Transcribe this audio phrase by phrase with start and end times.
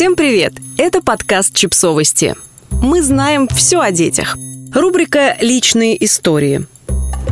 [0.00, 0.54] Всем привет!
[0.78, 2.34] Это подкаст «Чипсовости».
[2.70, 4.34] Мы знаем все о детях.
[4.72, 6.64] Рубрика «Личные истории».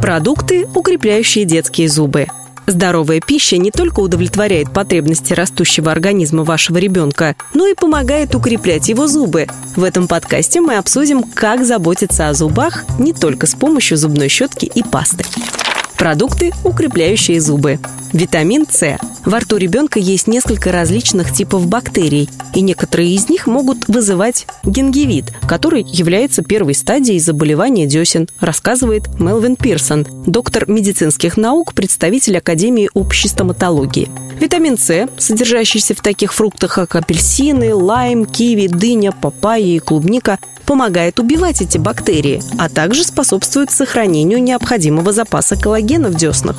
[0.02, 2.26] Продукты, укрепляющие детские зубы.
[2.66, 9.06] Здоровая пища не только удовлетворяет потребности растущего организма вашего ребенка, но и помогает укреплять его
[9.06, 9.46] зубы.
[9.74, 14.66] В этом подкасте мы обсудим, как заботиться о зубах не только с помощью зубной щетки
[14.66, 15.24] и пасты.
[15.96, 17.78] Продукты, укрепляющие зубы.
[18.12, 18.98] Витамин С.
[19.28, 25.34] Во рту ребенка есть несколько различных типов бактерий, и некоторые из них могут вызывать гингивит,
[25.46, 33.28] который является первой стадией заболевания десен, рассказывает Мелвин Пирсон, доктор медицинских наук, представитель Академии общей
[33.28, 34.08] стоматологии.
[34.40, 41.20] Витамин С, содержащийся в таких фруктах, как апельсины, лайм, киви, дыня, папайя и клубника, помогает
[41.20, 46.56] убивать эти бактерии, а также способствует сохранению необходимого запаса коллагена в деснах.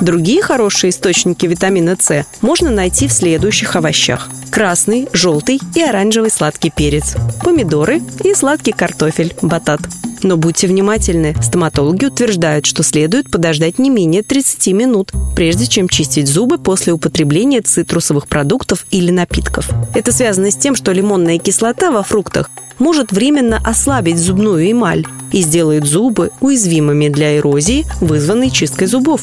[0.00, 4.28] Другие хорошие источники витамина С можно найти в следующих овощах.
[4.50, 9.80] Красный, желтый и оранжевый сладкий перец, помидоры и сладкий картофель, батат.
[10.22, 16.28] Но будьте внимательны, стоматологи утверждают, что следует подождать не менее 30 минут, прежде чем чистить
[16.28, 19.68] зубы после употребления цитрусовых продуктов или напитков.
[19.94, 25.42] Это связано с тем, что лимонная кислота во фруктах может временно ослабить зубную эмаль и
[25.42, 29.22] сделает зубы уязвимыми для эрозии, вызванной чисткой зубов.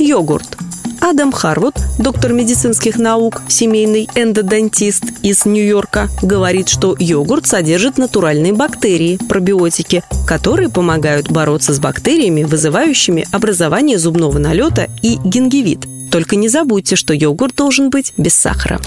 [0.00, 0.56] Йогурт.
[1.00, 9.18] Адам Харвуд, доктор медицинских наук, семейный эндодонтист из Нью-Йорка, говорит, что йогурт содержит натуральные бактерии,
[9.28, 15.86] пробиотики, которые помогают бороться с бактериями, вызывающими образование зубного налета и гингивит.
[16.10, 18.80] Только не забудьте, что йогурт должен быть без сахара.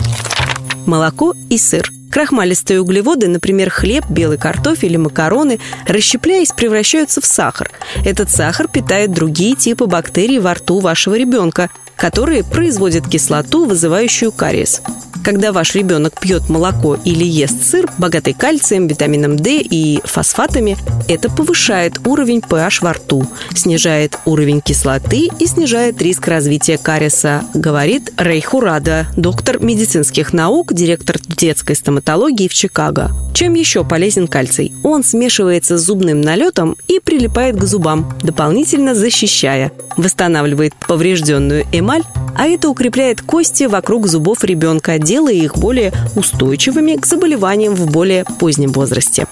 [0.86, 7.72] Молоко и сыр– Крахмалистые углеводы, например, хлеб, белый картофель и макароны, расщепляясь, превращаются в сахар.
[8.06, 14.84] Этот сахар питает другие типы бактерий во рту вашего ребенка, которые производят кислоту, вызывающую кариес.
[15.23, 21.29] Когда ваш ребенок пьет молоко или ест сыр, богатый кальцием, витамином D и фосфатами, это
[21.29, 23.25] повышает уровень pH во рту,
[23.56, 31.17] снижает уровень кислоты и снижает риск развития кариеса, говорит Рей Хурада, доктор медицинских наук, директор
[31.25, 33.12] детской стоматологии в Чикаго.
[33.33, 34.73] Чем еще полезен кальций?
[34.83, 42.03] Он смешивается с зубным налетом и прилипает к зубам, дополнительно защищая, восстанавливает поврежденную эмаль,
[42.35, 48.25] а это укрепляет кости вокруг зубов ребенка, делая их более устойчивыми к заболеваниям в более
[48.39, 49.27] позднем возрасте.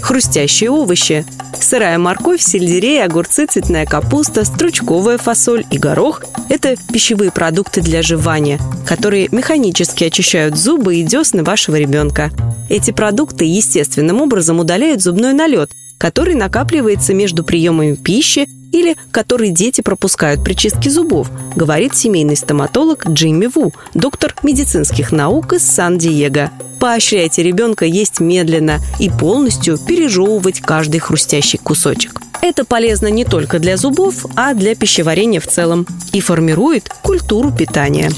[0.00, 1.24] Хрустящие овощи.
[1.60, 8.60] Сырая морковь, сельдерей, огурцы, цветная капуста, стручковая фасоль и горох– это пищевые продукты для жевания,
[8.86, 12.30] которые механически очищают зубы и десны вашего ребенка.
[12.68, 19.80] Эти продукты естественным образом удаляют зубной налет, который накапливается между приемами пищи или который дети
[19.80, 26.50] пропускают при чистке зубов, говорит семейный стоматолог Джимми Ву, доктор медицинских наук из Сан-Диего.
[26.78, 32.20] Поощряйте ребенка есть медленно и полностью пережевывать каждый хрустящий кусочек.
[32.42, 38.10] Это полезно не только для зубов, а для пищеварения в целом и формирует культуру питания.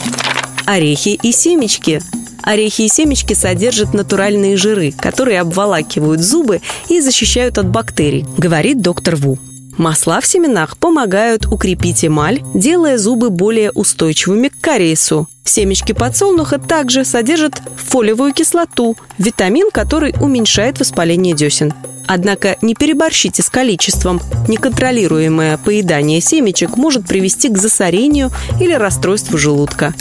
[0.66, 2.02] Орехи и семечки
[2.42, 9.16] Орехи и семечки содержат натуральные жиры, которые обволакивают зубы и защищают от бактерий, говорит доктор
[9.16, 9.38] Ву.
[9.78, 15.28] Масла в семенах помогают укрепить эмаль, делая зубы более устойчивыми к кариесу.
[15.44, 21.72] Семечки подсолнуха также содержат фолиевую кислоту, витамин, который уменьшает воспаление десен.
[22.08, 24.20] Однако не переборщите с количеством.
[24.48, 28.30] Неконтролируемое поедание семечек может привести к засорению
[28.60, 29.94] или расстройству желудка.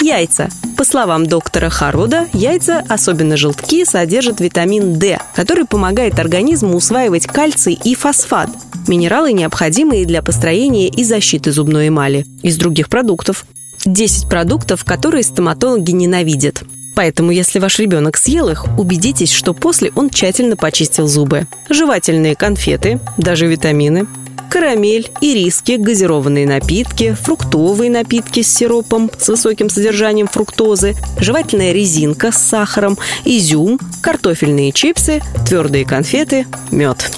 [0.00, 0.48] Яйца.
[0.76, 7.78] По словам доктора Харуда, яйца, особенно желтки, содержат витамин D, который помогает организму усваивать кальций
[7.84, 8.50] и фосфат.
[8.88, 12.26] Минералы необходимые для построения и защиты зубной эмали.
[12.42, 13.46] Из других продуктов.
[13.84, 16.62] 10 продуктов, которые стоматологи ненавидят.
[16.94, 21.46] Поэтому, если ваш ребенок съел их, убедитесь, что после он тщательно почистил зубы.
[21.68, 24.06] Жевательные конфеты, даже витамины,
[24.54, 32.36] карамель, ириски, газированные напитки, фруктовые напитки с сиропом с высоким содержанием фруктозы, жевательная резинка с
[32.36, 37.10] сахаром, изюм, картофельные чипсы, твердые конфеты, мед.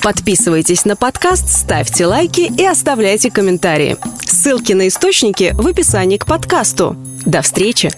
[0.00, 3.96] Подписывайтесь на подкаст, ставьте лайки и оставляйте комментарии.
[4.24, 6.96] Ссылки на источники в описании к подкасту.
[7.26, 7.90] До встречи!